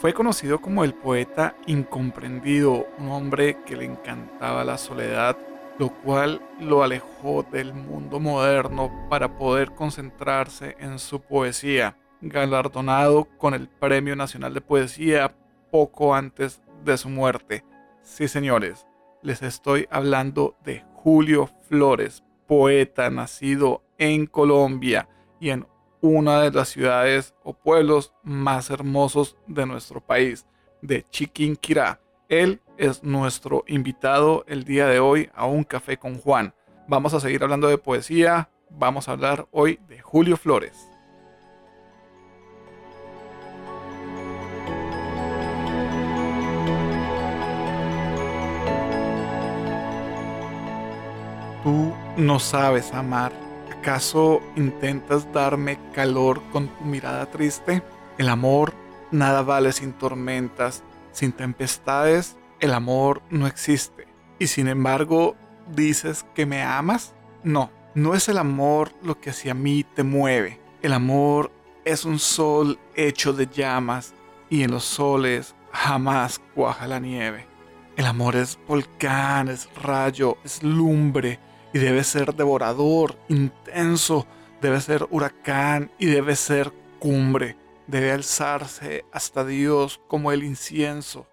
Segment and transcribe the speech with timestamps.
[0.00, 5.36] Fue conocido como el poeta incomprendido, un hombre que le encantaba la soledad,
[5.78, 13.52] lo cual lo alejó del mundo moderno para poder concentrarse en su poesía, galardonado con
[13.52, 15.34] el Premio Nacional de Poesía
[15.70, 17.62] poco antes de su muerte.
[18.00, 18.86] Sí, señores,
[19.20, 25.10] les estoy hablando de Julio Flores, poeta nacido en Colombia
[25.40, 25.66] y en
[26.00, 30.46] una de las ciudades o pueblos más hermosos de nuestro país,
[30.82, 32.00] de Chiquinquirá.
[32.28, 36.54] Él es nuestro invitado el día de hoy a un café con Juan.
[36.88, 40.86] Vamos a seguir hablando de poesía, vamos a hablar hoy de Julio Flores.
[51.62, 57.82] Tú no sabes amar ¿Acaso intentas darme calor con tu mirada triste?
[58.18, 58.74] El amor
[59.10, 64.06] nada vale sin tormentas, sin tempestades, el amor no existe.
[64.38, 65.36] Y sin embargo,
[65.74, 67.14] dices que me amas?
[67.42, 70.60] No, no es el amor lo que hacia mí te mueve.
[70.82, 71.50] El amor
[71.84, 74.14] es un sol hecho de llamas
[74.48, 77.46] y en los soles jamás cuaja la nieve.
[77.96, 81.38] El amor es volcán, es rayo, es lumbre,
[81.72, 84.26] y debe ser devorador, intenso,
[84.60, 91.26] debe ser huracán y debe ser cumbre, debe alzarse hasta Dios como el incienso.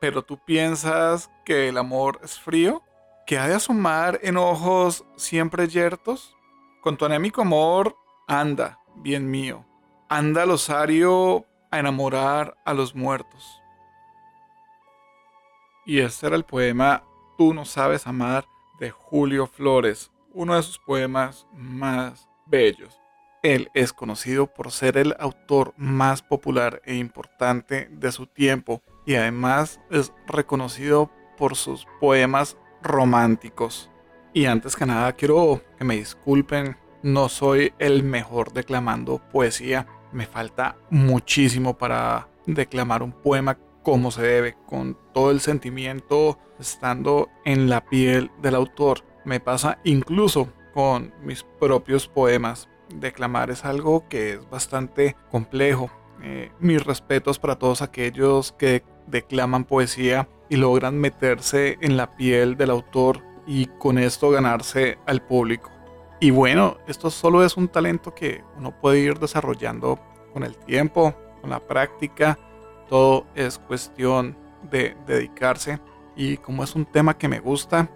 [0.00, 2.82] Pero tú piensas que el amor es frío,
[3.26, 6.34] que ha de asomar en ojos siempre yertos.
[6.80, 7.96] Con tu anémico amor,
[8.26, 9.66] anda, bien mío,
[10.08, 13.60] anda al osario a enamorar a los muertos.
[15.84, 17.04] Y este era el poema
[17.40, 18.44] Tú no sabes amar
[18.80, 23.00] de Julio Flores, uno de sus poemas más bellos.
[23.42, 29.14] Él es conocido por ser el autor más popular e importante de su tiempo y
[29.14, 33.90] además es reconocido por sus poemas románticos.
[34.34, 40.26] Y antes que nada quiero que me disculpen, no soy el mejor declamando poesía, me
[40.26, 47.68] falta muchísimo para declamar un poema como se debe, con todo el sentimiento estando en
[47.68, 49.04] la piel del autor.
[49.24, 52.68] Me pasa incluso con mis propios poemas.
[52.94, 55.90] Declamar es algo que es bastante complejo.
[56.22, 62.56] Eh, mis respetos para todos aquellos que declaman poesía y logran meterse en la piel
[62.56, 65.70] del autor y con esto ganarse al público.
[66.20, 69.98] Y bueno, esto solo es un talento que uno puede ir desarrollando
[70.34, 72.38] con el tiempo, con la práctica
[72.90, 74.36] todo es cuestión
[74.68, 75.78] de dedicarse
[76.16, 77.88] y como es un tema que me gusta,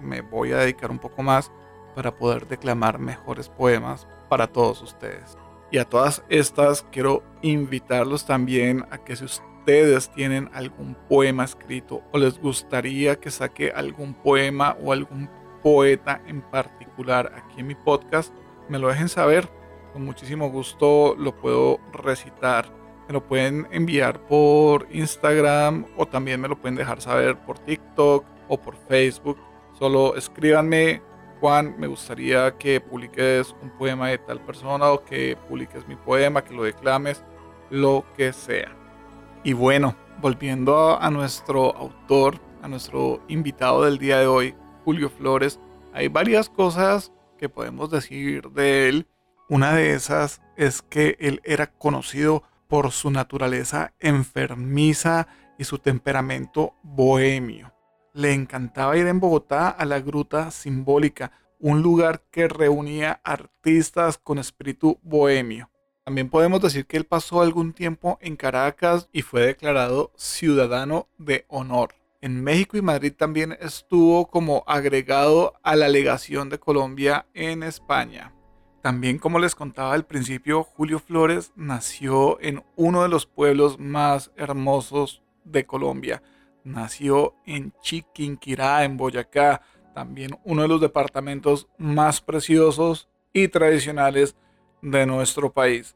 [0.00, 1.52] me voy a dedicar un poco más
[1.94, 5.36] para poder declamar mejores poemas para todos ustedes.
[5.70, 12.02] Y a todas estas quiero invitarlos también a que si ustedes tienen algún poema escrito
[12.10, 15.28] o les gustaría que saque algún poema o algún
[15.62, 18.32] poeta en particular aquí en mi podcast,
[18.70, 19.50] me lo dejen saber.
[19.92, 22.79] Con muchísimo gusto lo puedo recitar
[23.10, 28.24] me lo pueden enviar por Instagram o también me lo pueden dejar saber por TikTok
[28.46, 29.36] o por Facebook.
[29.76, 31.02] Solo escríbanme,
[31.40, 36.44] Juan, me gustaría que publiques un poema de tal persona o que publiques mi poema,
[36.44, 37.24] que lo declames,
[37.68, 38.76] lo que sea.
[39.42, 44.54] Y bueno, volviendo a nuestro autor, a nuestro invitado del día de hoy,
[44.84, 45.58] Julio Flores,
[45.92, 49.08] hay varias cosas que podemos decir de él.
[49.48, 55.26] Una de esas es que él era conocido por su naturaleza enfermiza
[55.58, 57.74] y su temperamento bohemio.
[58.14, 64.38] Le encantaba ir en Bogotá a la Gruta Simbólica, un lugar que reunía artistas con
[64.38, 65.68] espíritu bohemio.
[66.04, 71.44] También podemos decir que él pasó algún tiempo en Caracas y fue declarado ciudadano de
[71.48, 71.94] honor.
[72.20, 78.32] En México y Madrid también estuvo como agregado a la legación de Colombia en España.
[78.82, 84.30] También, como les contaba al principio, Julio Flores nació en uno de los pueblos más
[84.36, 86.22] hermosos de Colombia.
[86.64, 89.60] Nació en Chiquinquirá, en Boyacá,
[89.94, 94.34] también uno de los departamentos más preciosos y tradicionales
[94.80, 95.94] de nuestro país.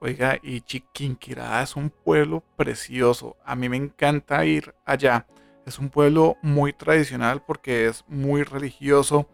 [0.00, 3.36] Oiga, y Chiquinquirá es un pueblo precioso.
[3.44, 5.26] A mí me encanta ir allá.
[5.66, 9.28] Es un pueblo muy tradicional porque es muy religioso,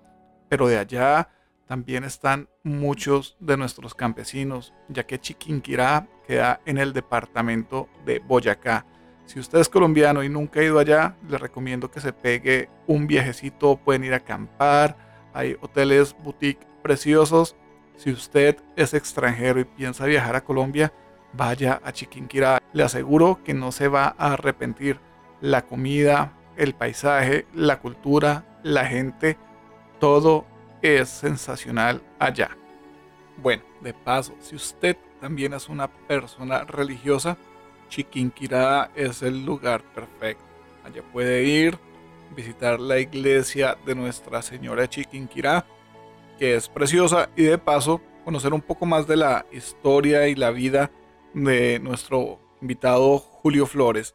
[0.51, 1.31] pero de allá
[1.71, 8.85] también están muchos de nuestros campesinos, ya que Chiquinquirá queda en el departamento de Boyacá.
[9.25, 13.07] Si usted es colombiano y nunca ha ido allá, le recomiendo que se pegue un
[13.07, 14.97] viajecito, pueden ir a acampar,
[15.33, 17.55] hay hoteles boutique preciosos.
[17.95, 20.93] Si usted es extranjero y piensa viajar a Colombia,
[21.35, 22.59] vaya a Chiquinquirá.
[22.73, 24.99] Le aseguro que no se va a arrepentir.
[25.41, 29.39] La comida, el paisaje, la cultura, la gente,
[30.01, 30.50] todo
[30.83, 32.57] es sensacional allá.
[33.37, 37.37] Bueno, de paso, si usted también es una persona religiosa,
[37.89, 40.45] Chiquinquirá es el lugar perfecto.
[40.85, 41.79] Allá puede ir,
[42.35, 45.67] visitar la iglesia de Nuestra Señora Chiquinquirá,
[46.39, 50.51] que es preciosa, y de paso conocer un poco más de la historia y la
[50.51, 50.91] vida
[51.35, 54.15] de nuestro invitado Julio Flores.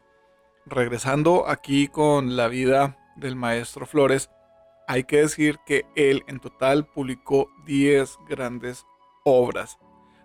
[0.64, 4.30] Regresando aquí con la vida del maestro Flores,
[4.86, 8.86] hay que decir que él en total publicó 10 grandes
[9.24, 9.78] obras.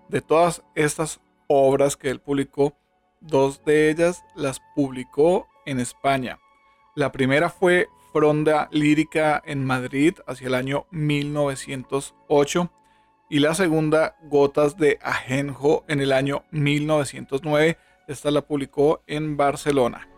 [0.07, 2.75] De todas estas obras que él publicó,
[3.19, 6.39] dos de ellas las publicó en España.
[6.95, 12.71] La primera fue Fronda Lírica en Madrid hacia el año 1908
[13.29, 17.77] y la segunda Gotas de Ajenjo en el año 1909.
[18.07, 20.09] Esta la publicó en Barcelona.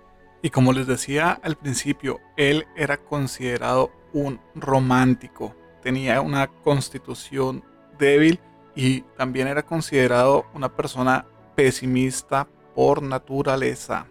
[0.42, 5.56] Y como les decía al principio, él era considerado un romántico.
[5.82, 7.64] Tenía una constitución
[7.98, 8.40] débil
[8.76, 11.26] y también era considerado una persona
[11.56, 14.08] pesimista por naturaleza.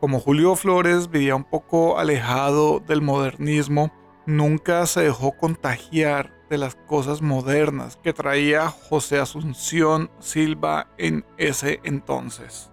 [0.00, 3.92] Como Julio Flores vivía un poco alejado del modernismo,
[4.26, 11.80] nunca se dejó contagiar de las cosas modernas que traía José Asunción Silva en ese
[11.82, 12.70] entonces.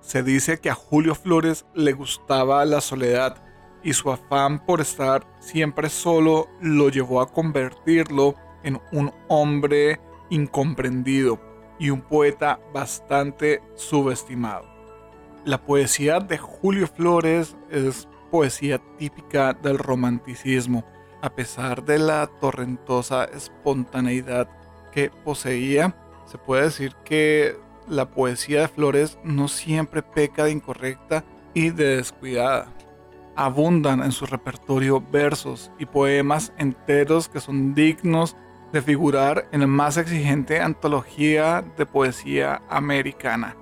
[0.00, 3.42] Se dice que a Julio Flores le gustaba la soledad
[3.82, 11.40] y su afán por estar siempre solo lo llevó a convertirlo en un hombre incomprendido
[11.78, 14.66] y un poeta bastante subestimado.
[15.44, 20.84] La poesía de Julio Flores es poesía típica del romanticismo,
[21.22, 24.48] a pesar de la torrentosa espontaneidad
[24.92, 25.94] que poseía,
[26.26, 27.56] se puede decir que
[27.88, 32.72] la poesía de Flores no siempre peca de incorrecta y de descuidada.
[33.40, 38.36] Abundan en su repertorio versos y poemas enteros que son dignos
[38.72, 43.54] de figurar en la más exigente antología de poesía americana.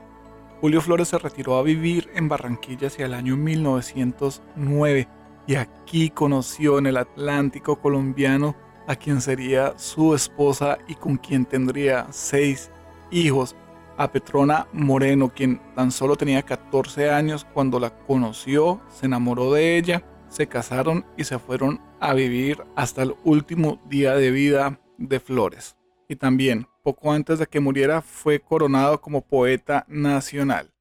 [0.62, 5.08] Julio Flores se retiró a vivir en Barranquilla hacia el año 1909
[5.46, 8.56] y aquí conoció en el Atlántico colombiano
[8.86, 12.70] a quien sería su esposa y con quien tendría seis
[13.10, 13.54] hijos,
[13.98, 19.76] a Petrona Moreno, quien tan solo tenía 14 años cuando la conoció, se enamoró de
[19.76, 25.20] ella, se casaron y se fueron a vivir hasta el último día de vida de
[25.20, 25.76] Flores.
[26.08, 30.72] Y también, poco antes de que muriera, fue coronado como poeta nacional.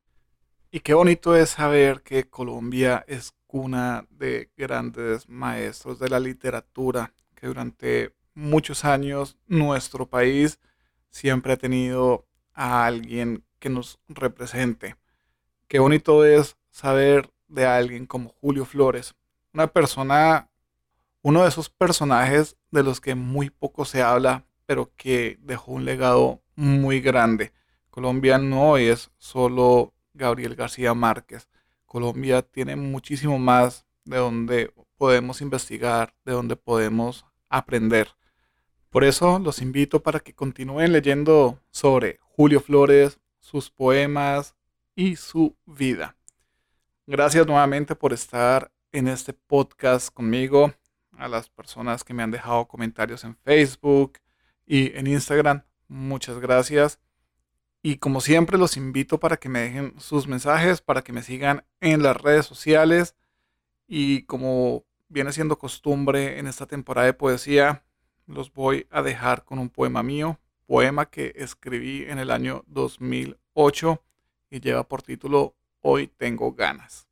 [0.71, 7.13] Y qué bonito es saber que Colombia es cuna de grandes maestros de la literatura,
[7.33, 10.59] que durante muchos años nuestro país
[11.09, 14.96] siempre ha tenido a alguien que nos represente.
[15.68, 19.13] Qué bonito es saber de alguien como Julio Flores,
[19.54, 20.50] una persona
[21.25, 25.84] uno de esos personajes de los que muy poco se habla, pero que dejó un
[25.84, 27.52] legado muy grande.
[27.90, 31.50] Colombia no es solo Gabriel García Márquez.
[31.88, 38.10] Colombia tiene muchísimo más de donde podemos investigar, de donde podemos aprender.
[38.92, 44.56] Por eso los invito para que continúen leyendo sobre Julio Flores, sus poemas
[44.94, 46.18] y su vida.
[47.08, 50.74] Gracias nuevamente por estar en este podcast conmigo
[51.13, 54.20] a las personas que me han dejado comentarios en Facebook
[54.65, 55.63] y en Instagram.
[55.88, 57.00] Muchas gracias.
[57.82, 61.63] Y como siempre los invito para que me dejen sus mensajes, para que me sigan
[61.80, 63.15] en las redes sociales.
[63.88, 67.86] Y como viene siendo costumbre en esta temporada de poesía,
[68.27, 74.01] los voy a dejar con un poema mío, poema que escribí en el año 2008
[74.50, 77.07] y lleva por título Hoy tengo ganas.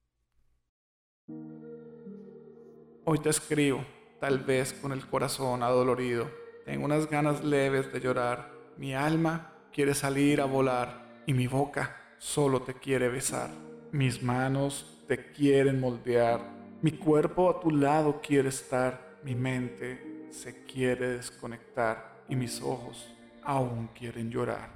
[3.06, 3.86] Hoy te escribo,
[4.20, 6.32] tal vez con el corazón adolorido.
[6.66, 8.52] Tengo unas ganas leves de llorar.
[8.78, 13.52] Mi alma quiere salir a volar y mi boca solo te quiere besar.
[13.92, 16.42] Mis manos te quieren moldear.
[16.82, 19.20] Mi cuerpo a tu lado quiere estar.
[19.24, 23.14] Mi mente se quiere desconectar y mis ojos
[23.46, 24.70] aún quieren llorar.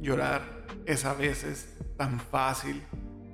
[0.00, 0.42] Llorar
[0.86, 2.82] es a veces tan fácil.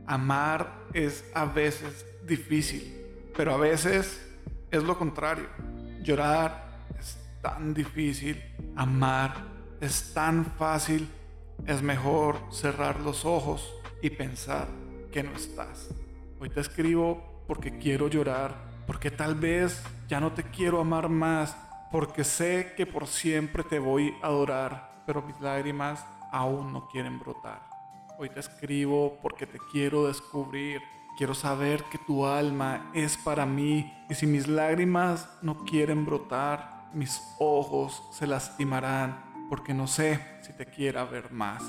[0.06, 3.04] Amar es a veces difícil
[3.36, 4.24] pero a veces
[4.70, 5.46] es lo contrario.
[6.02, 8.42] Llorar es tan difícil,
[8.76, 9.34] amar
[9.80, 11.08] es tan fácil.
[11.66, 14.68] Es mejor cerrar los ojos y pensar
[15.12, 15.88] que no estás.
[16.40, 18.54] Hoy te escribo porque quiero llorar,
[18.86, 21.56] porque tal vez ya no te quiero amar más,
[21.94, 27.20] porque sé que por siempre te voy a adorar, pero mis lágrimas aún no quieren
[27.20, 27.62] brotar.
[28.18, 30.82] Hoy te escribo porque te quiero descubrir.
[31.16, 36.90] Quiero saber que tu alma es para mí y si mis lágrimas no quieren brotar,
[36.92, 41.62] mis ojos se lastimarán porque no sé si te quiera ver más.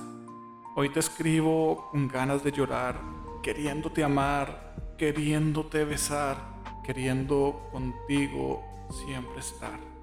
[0.75, 3.00] Hoy te escribo con ganas de llorar,
[3.44, 6.38] queriéndote amar, queriéndote besar,
[6.84, 9.95] queriendo contigo siempre estar.